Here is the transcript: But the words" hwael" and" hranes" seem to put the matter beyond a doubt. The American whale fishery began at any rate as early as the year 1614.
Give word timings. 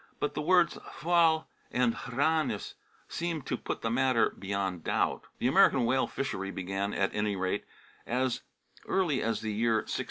But 0.19 0.33
the 0.33 0.41
words" 0.41 0.79
hwael" 1.01 1.45
and" 1.71 1.93
hranes" 2.09 2.73
seem 3.17 3.43
to 3.43 3.55
put 3.55 3.83
the 3.83 3.91
matter 3.91 4.31
beyond 4.31 4.81
a 4.81 4.83
doubt. 4.85 5.25
The 5.37 5.45
American 5.45 5.85
whale 5.85 6.07
fishery 6.07 6.49
began 6.49 6.91
at 6.91 7.13
any 7.13 7.35
rate 7.35 7.65
as 8.07 8.41
early 8.87 9.21
as 9.21 9.41
the 9.41 9.53
year 9.53 9.73
1614. 9.75 9.99